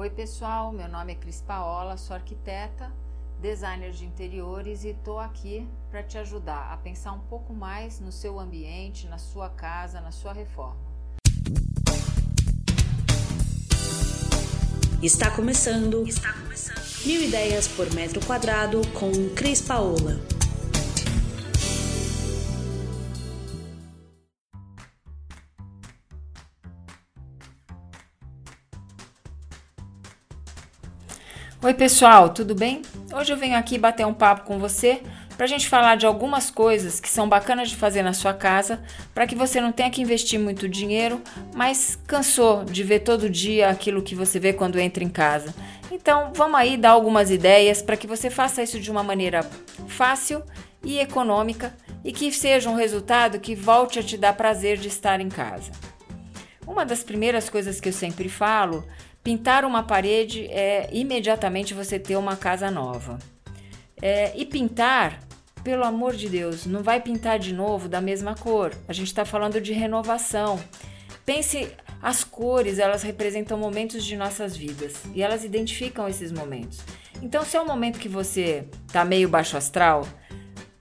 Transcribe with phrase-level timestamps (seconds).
[0.00, 0.72] Oi, pessoal.
[0.72, 2.90] Meu nome é Cris Paola, sou arquiteta,
[3.38, 8.10] designer de interiores e estou aqui para te ajudar a pensar um pouco mais no
[8.10, 10.80] seu ambiente, na sua casa, na sua reforma.
[15.02, 17.04] Está começando, Está começando.
[17.04, 20.18] Mil ideias por metro quadrado com Cris Paola.
[31.62, 32.80] Oi, pessoal, tudo bem?
[33.12, 35.02] Hoje eu venho aqui bater um papo com você
[35.36, 38.82] para a gente falar de algumas coisas que são bacanas de fazer na sua casa,
[39.12, 41.20] para que você não tenha que investir muito dinheiro,
[41.54, 45.54] mas cansou de ver todo dia aquilo que você vê quando entra em casa.
[45.92, 49.42] Então, vamos aí dar algumas ideias para que você faça isso de uma maneira
[49.86, 50.42] fácil
[50.82, 55.20] e econômica e que seja um resultado que volte a te dar prazer de estar
[55.20, 55.70] em casa.
[56.66, 58.82] Uma das primeiras coisas que eu sempre falo
[59.22, 63.18] Pintar uma parede é imediatamente você ter uma casa nova.
[64.00, 65.20] É, e pintar,
[65.62, 68.72] pelo amor de Deus, não vai pintar de novo da mesma cor.
[68.88, 70.58] A gente está falando de renovação.
[71.26, 76.80] Pense, as cores elas representam momentos de nossas vidas e elas identificam esses momentos.
[77.20, 80.08] Então, se é um momento que você está meio baixo astral,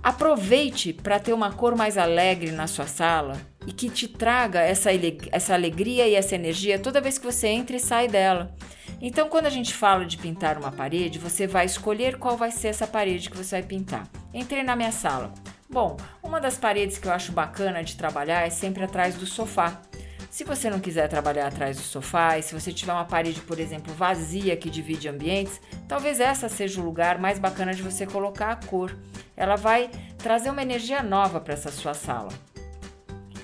[0.00, 4.90] aproveite para ter uma cor mais alegre na sua sala e que te traga essa,
[5.30, 8.54] essa alegria e essa energia toda vez que você entra e sai dela.
[9.00, 12.68] Então, quando a gente fala de pintar uma parede, você vai escolher qual vai ser
[12.68, 14.06] essa parede que você vai pintar.
[14.32, 15.32] Entrei na minha sala.
[15.68, 19.80] Bom, uma das paredes que eu acho bacana de trabalhar é sempre atrás do sofá.
[20.28, 23.58] Se você não quiser trabalhar atrás do sofá e se você tiver uma parede, por
[23.58, 28.50] exemplo, vazia que divide ambientes, talvez essa seja o lugar mais bacana de você colocar
[28.50, 28.96] a cor.
[29.36, 32.30] Ela vai trazer uma energia nova para essa sua sala.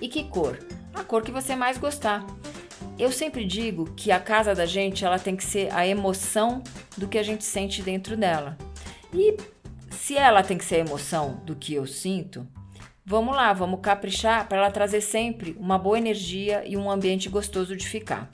[0.00, 0.58] E que cor?
[0.94, 2.24] A cor que você mais gostar.
[2.98, 6.62] Eu sempre digo que a casa da gente ela tem que ser a emoção
[6.96, 8.56] do que a gente sente dentro dela.
[9.12, 9.36] E
[9.90, 12.46] se ela tem que ser a emoção do que eu sinto,
[13.04, 17.76] vamos lá, vamos caprichar para ela trazer sempre uma boa energia e um ambiente gostoso
[17.76, 18.30] de ficar.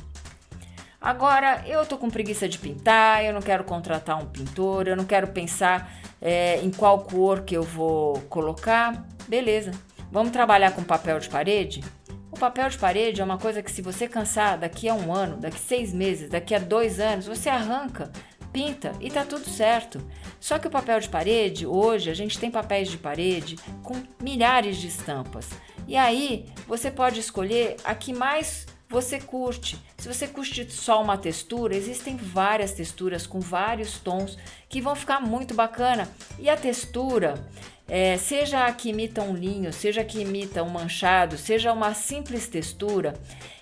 [1.01, 5.05] Agora, eu tô com preguiça de pintar, eu não quero contratar um pintor, eu não
[5.05, 9.05] quero pensar é, em qual cor que eu vou colocar.
[9.27, 9.73] Beleza,
[10.13, 11.83] Vamos trabalhar com papel de parede?
[12.31, 15.39] O papel de parede é uma coisa que, se você cansar daqui a um ano,
[15.39, 18.13] daqui a seis meses, daqui a dois anos, você arranca,
[18.53, 20.07] pinta e tá tudo certo.
[20.39, 24.77] Só que o papel de parede, hoje, a gente tem papéis de parede com milhares
[24.77, 25.49] de estampas.
[25.89, 29.83] E aí você pode escolher a que mais você curte.
[29.97, 34.37] Se você curte só uma textura, existem várias texturas com vários tons
[34.69, 36.07] que vão ficar muito bacana.
[36.39, 37.43] E a textura,
[37.95, 42.49] é, seja a que imita um linho, seja que imita um manchado, seja uma simples
[42.49, 43.13] textura,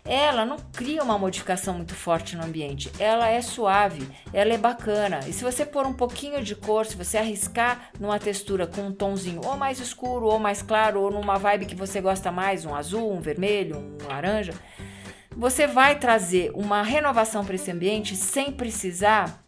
[0.05, 2.93] ela não cria uma modificação muito forte no ambiente.
[3.01, 5.19] Ela é suave, ela é bacana.
[5.27, 8.93] E se você pôr um pouquinho de cor, se você arriscar numa textura com um
[8.93, 12.73] tonzinho ou mais escuro ou mais claro, ou numa vibe que você gosta mais, um
[12.73, 14.55] azul, um vermelho, um laranja,
[15.37, 19.43] você vai trazer uma renovação para esse ambiente sem precisar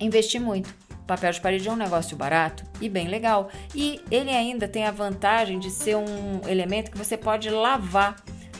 [0.00, 0.79] investir muito.
[1.10, 3.50] Papel de parede é um negócio barato e bem legal.
[3.74, 8.14] E ele ainda tem a vantagem de ser um elemento que você pode lavar,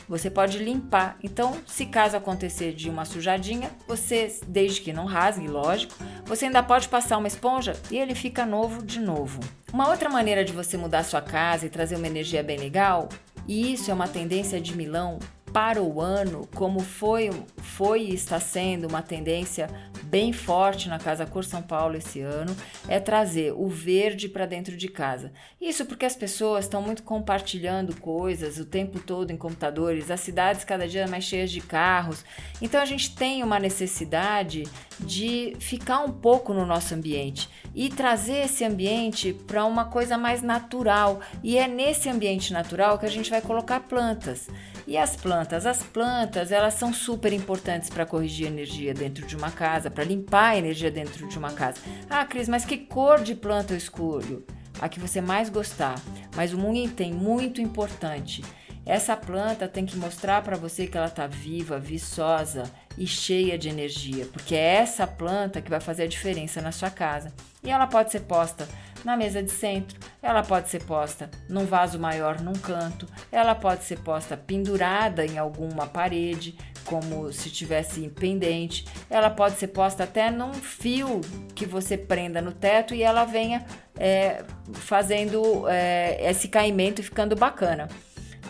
[0.05, 1.15] você pode limpar.
[1.23, 5.93] Então, se caso acontecer de uma sujadinha, você, desde que não rasgue, lógico,
[6.25, 9.39] você ainda pode passar uma esponja e ele fica novo de novo.
[9.71, 13.07] Uma outra maneira de você mudar sua casa e trazer uma energia bem legal,
[13.47, 15.19] e isso é uma tendência de Milão
[15.53, 19.69] para o ano, como foi, foi e está sendo uma tendência
[20.11, 22.53] bem forte na Casa Cor São Paulo esse ano
[22.89, 25.31] é trazer o verde para dentro de casa.
[25.59, 30.65] Isso porque as pessoas estão muito compartilhando coisas o tempo todo em computadores, as cidades
[30.65, 32.25] cada dia mais cheias de carros.
[32.61, 34.63] Então a gente tem uma necessidade
[34.99, 40.41] de ficar um pouco no nosso ambiente e trazer esse ambiente para uma coisa mais
[40.41, 41.21] natural.
[41.41, 44.49] E é nesse ambiente natural que a gente vai colocar plantas.
[44.91, 45.65] E as plantas?
[45.65, 50.49] As plantas, elas são super importantes para corrigir energia dentro de uma casa, para limpar
[50.49, 51.77] a energia dentro de uma casa.
[52.09, 54.45] Ah, Cris, mas que cor de planta eu escolho?
[54.81, 55.95] A que você mais gostar.
[56.35, 58.43] Mas um item muito importante.
[58.85, 62.63] Essa planta tem que mostrar para você que ela está viva, viçosa
[62.97, 66.89] e cheia de energia, porque é essa planta que vai fazer a diferença na sua
[66.89, 67.31] casa.
[67.63, 68.67] E ela pode ser posta
[69.03, 73.83] na mesa de centro, ela pode ser posta num vaso maior num canto, ela pode
[73.83, 76.55] ser posta pendurada em alguma parede,
[76.85, 81.21] como se tivesse pendente, ela pode ser posta até num fio
[81.53, 83.65] que você prenda no teto e ela venha
[83.97, 84.43] é,
[84.73, 87.87] fazendo é, esse caimento e ficando bacana.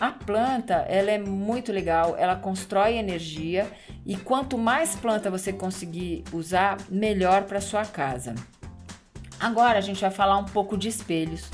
[0.00, 3.70] A planta, ela é muito legal, ela constrói energia
[4.04, 8.34] e quanto mais planta você conseguir usar, melhor para sua casa.
[9.42, 11.50] Agora a gente vai falar um pouco de espelhos.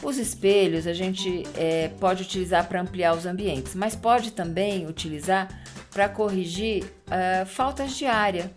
[0.00, 5.48] Os espelhos a gente é, pode utilizar para ampliar os ambientes, mas pode também utilizar
[5.90, 8.50] para corrigir uh, faltas de área.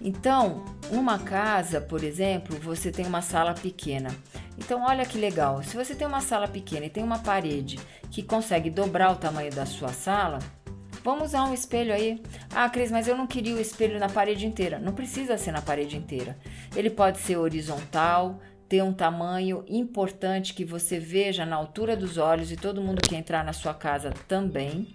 [0.00, 4.10] Então, numa casa, por exemplo, você tem uma sala pequena.
[4.56, 5.62] Então, olha que legal.
[5.62, 7.78] Se você tem uma sala pequena e tem uma parede
[8.10, 10.38] que consegue dobrar o tamanho da sua sala,
[11.02, 12.22] vamos usar um espelho aí.
[12.54, 14.78] Ah, Cris, mas eu não queria o espelho na parede inteira.
[14.78, 16.38] Não precisa ser na parede inteira.
[16.74, 22.52] Ele pode ser horizontal, ter um tamanho importante que você veja na altura dos olhos
[22.52, 24.94] e todo mundo que entrar na sua casa também.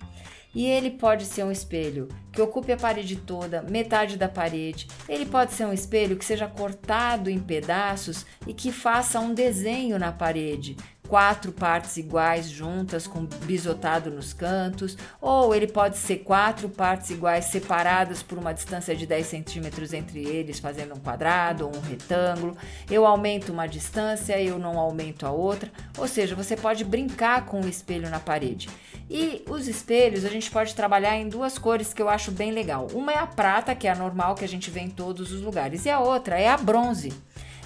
[0.55, 4.87] E ele pode ser um espelho que ocupe a parede toda, metade da parede.
[5.09, 9.99] Ele pode ser um espelho que seja cortado em pedaços e que faça um desenho
[9.99, 16.69] na parede, quatro partes iguais juntas com bisotado nos cantos, ou ele pode ser quatro
[16.69, 21.75] partes iguais separadas por uma distância de 10 centímetros entre eles, fazendo um quadrado ou
[21.75, 22.57] um retângulo.
[22.89, 27.61] Eu aumento uma distância, eu não aumento a outra, ou seja, você pode brincar com
[27.61, 28.69] o espelho na parede.
[29.09, 32.87] E os espelhos a gente pode trabalhar em duas cores que eu acho bem legal.
[32.93, 35.41] Uma é a prata, que é a normal que a gente vê em todos os
[35.41, 37.13] lugares, e a outra é a bronze.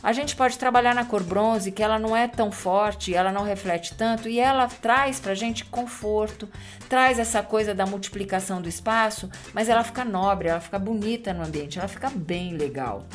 [0.01, 3.43] A gente pode trabalhar na cor bronze, que ela não é tão forte, ela não
[3.43, 6.47] reflete tanto e ela traz pra gente conforto,
[6.87, 11.43] traz essa coisa da multiplicação do espaço, mas ela fica nobre, ela fica bonita no
[11.43, 13.05] ambiente, ela fica bem legal.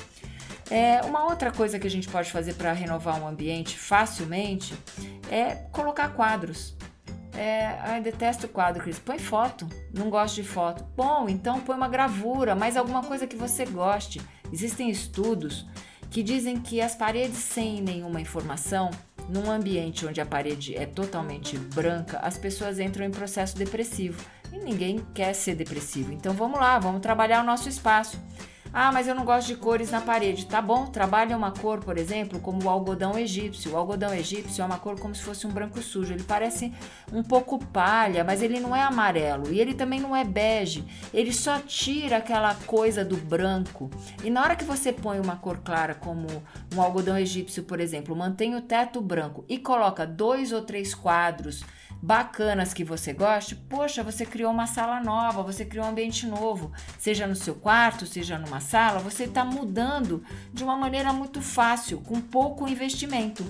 [0.70, 4.74] É, uma outra coisa que a gente pode fazer para renovar um ambiente facilmente
[5.30, 6.74] é colocar quadros.
[7.36, 8.98] É, ai, detesto quadro, Cris.
[8.98, 9.68] Põe foto.
[9.92, 10.84] Não gosto de foto.
[10.96, 14.22] Bom, então põe uma gravura, mas alguma coisa que você goste.
[14.52, 15.66] Existem estudos
[16.14, 18.88] que dizem que as paredes sem nenhuma informação,
[19.28, 24.58] num ambiente onde a parede é totalmente branca, as pessoas entram em processo depressivo e
[24.60, 26.12] ninguém quer ser depressivo.
[26.12, 28.16] Então vamos lá, vamos trabalhar o nosso espaço.
[28.76, 30.46] Ah, mas eu não gosto de cores na parede.
[30.46, 33.72] Tá bom, trabalha uma cor, por exemplo, como o algodão egípcio.
[33.72, 36.12] O algodão egípcio é uma cor como se fosse um branco sujo.
[36.12, 36.72] Ele parece
[37.12, 40.84] um pouco palha, mas ele não é amarelo e ele também não é bege.
[41.14, 43.88] Ele só tira aquela coisa do branco.
[44.24, 46.26] E na hora que você põe uma cor clara, como
[46.74, 51.62] um algodão egípcio, por exemplo, mantém o teto branco e coloca dois ou três quadros
[52.04, 56.70] bacanas que você goste, poxa, você criou uma sala nova, você criou um ambiente novo,
[56.98, 60.22] seja no seu quarto, seja numa sala, você está mudando
[60.52, 63.42] de uma maneira muito fácil, com pouco investimento.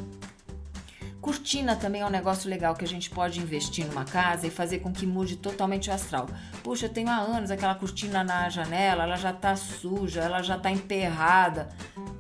[1.21, 4.81] Cortina também é um negócio legal que a gente pode investir numa casa e fazer
[4.81, 6.29] com que mude totalmente o astral.
[6.63, 10.59] Puxa, eu tenho há anos aquela cortina na janela, ela já tá suja, ela já
[10.59, 11.71] tá emperrada.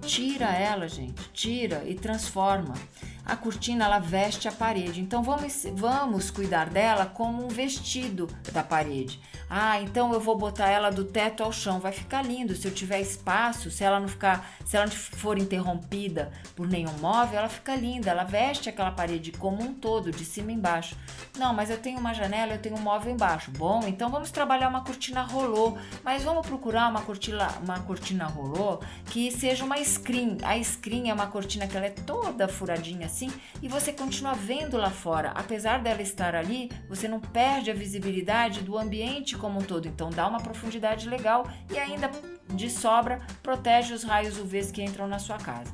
[0.01, 2.75] Tira ela, gente, tira e transforma
[3.25, 5.00] a cortina ela veste a parede.
[5.00, 9.21] Então vamos, vamos cuidar dela como um vestido da parede.
[9.49, 12.55] Ah, então eu vou botar ela do teto ao chão, vai ficar lindo.
[12.55, 16.93] Se eu tiver espaço, se ela não ficar, se ela não for interrompida por nenhum
[16.99, 18.11] móvel, ela fica linda.
[18.11, 20.97] Ela veste aquela parede como um todo, de cima embaixo.
[21.38, 23.50] Não, mas eu tenho uma janela, eu tenho um móvel embaixo.
[23.53, 28.81] Bom, então vamos trabalhar uma cortina rolô, mas vamos procurar uma cortina, uma cortina rolô
[29.06, 30.38] que seja uma screen.
[30.43, 33.31] A screen é uma cortina que ela é toda furadinha assim
[33.62, 35.31] e você continua vendo lá fora.
[35.31, 39.87] Apesar dela estar ali, você não perde a visibilidade do ambiente como um todo.
[39.87, 42.11] Então dá uma profundidade legal e ainda
[42.52, 45.72] de sobra protege os raios UVs que entram na sua casa.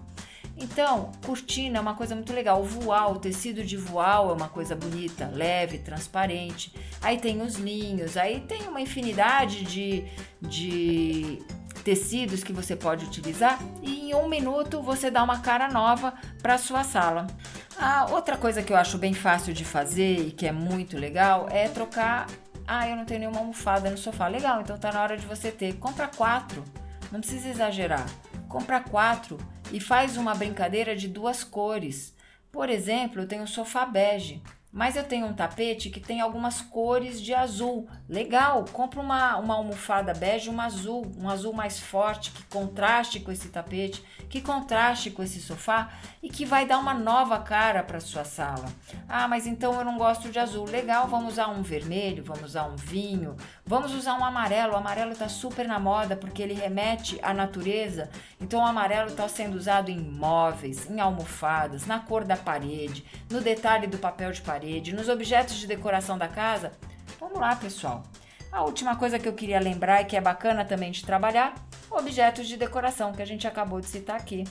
[0.62, 2.61] Então, cortina é uma coisa muito legal.
[2.61, 6.75] O voal, o tecido de voal é uma coisa bonita, leve, transparente.
[7.00, 10.04] Aí tem os linhos, aí tem uma infinidade de,
[10.38, 11.38] de
[11.84, 16.58] tecidos que você pode utilizar e em um minuto você dá uma cara nova para
[16.58, 17.26] sua sala.
[17.78, 21.49] A outra coisa que eu acho bem fácil de fazer e que é muito legal
[21.50, 22.26] é trocar.
[22.66, 24.28] Ah, eu não tenho nenhuma almofada no sofá.
[24.28, 25.75] Legal, então tá na hora de você ter.
[25.76, 26.62] Compra quatro.
[27.10, 28.06] Não precisa exagerar.
[28.49, 29.38] Compra quatro
[29.72, 32.14] e faz uma brincadeira de duas cores.
[32.52, 34.42] Por exemplo, eu tenho um sofá bege.
[34.73, 37.89] Mas eu tenho um tapete que tem algumas cores de azul.
[38.09, 43.33] Legal, compra uma, uma almofada bege, um azul, um azul mais forte, que contraste com
[43.33, 45.91] esse tapete, que contraste com esse sofá
[46.23, 48.67] e que vai dar uma nova cara para sua sala.
[49.09, 50.65] Ah, mas então eu não gosto de azul.
[50.67, 53.37] Legal, vamos usar um vermelho, vamos usar um vinho,
[53.67, 54.75] vamos usar um amarelo.
[54.75, 58.09] O amarelo está super na moda porque ele remete à natureza.
[58.41, 63.41] Então o amarelo está sendo usado em móveis, em almofadas, na cor da parede, no
[63.41, 66.73] detalhe do papel de parede parede, nos objetos de decoração da casa.
[67.19, 68.02] Vamos lá, pessoal.
[68.52, 71.55] A última coisa que eu queria lembrar e que é bacana também de trabalhar,
[71.90, 74.45] objetos de decoração que a gente acabou de citar aqui.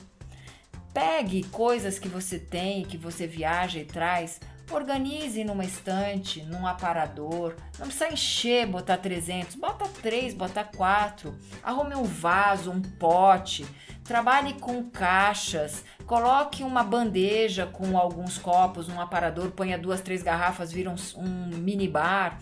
[0.91, 4.39] Pegue coisas que você tem, que você viaja e traz,
[4.71, 7.55] organize numa estante, num aparador.
[7.77, 11.35] Não precisa encher, botar 300, bota 3, bota 4.
[11.63, 13.65] Arrume um vaso, um pote.
[14.03, 15.83] Trabalhe com caixas.
[16.05, 21.57] Coloque uma bandeja com alguns copos, um aparador, ponha duas, três garrafas, vira um, um
[21.57, 22.39] mini bar.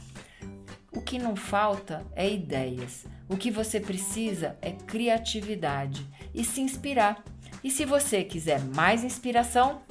[0.92, 3.06] O que não falta é ideias.
[3.30, 7.24] O que você precisa é criatividade e se inspirar.
[7.64, 9.82] E se você quiser mais inspiração,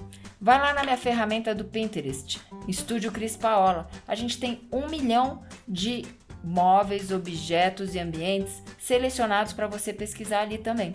[0.41, 3.89] vai lá na minha ferramenta do Pinterest, Estúdio Cris Paola.
[4.07, 6.05] A gente tem um milhão de
[6.43, 10.95] móveis, objetos e ambientes selecionados para você pesquisar ali também.